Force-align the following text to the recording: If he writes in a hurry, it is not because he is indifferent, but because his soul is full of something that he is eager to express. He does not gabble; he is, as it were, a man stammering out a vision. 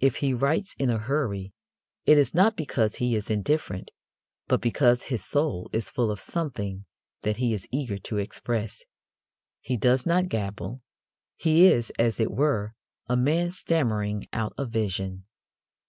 If 0.00 0.16
he 0.16 0.34
writes 0.34 0.74
in 0.76 0.90
a 0.90 0.98
hurry, 0.98 1.54
it 2.04 2.18
is 2.18 2.34
not 2.34 2.56
because 2.56 2.96
he 2.96 3.14
is 3.14 3.30
indifferent, 3.30 3.92
but 4.48 4.60
because 4.60 5.04
his 5.04 5.24
soul 5.24 5.70
is 5.72 5.88
full 5.88 6.10
of 6.10 6.18
something 6.18 6.84
that 7.20 7.36
he 7.36 7.54
is 7.54 7.68
eager 7.70 7.96
to 7.98 8.16
express. 8.18 8.82
He 9.60 9.76
does 9.76 10.04
not 10.04 10.28
gabble; 10.28 10.82
he 11.36 11.66
is, 11.66 11.90
as 11.96 12.18
it 12.18 12.32
were, 12.32 12.74
a 13.06 13.14
man 13.16 13.52
stammering 13.52 14.26
out 14.32 14.52
a 14.58 14.66
vision. 14.66 15.26